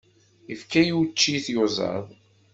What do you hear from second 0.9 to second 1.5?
učči i